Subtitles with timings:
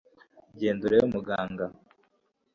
[0.59, 1.65] genda urebe muganga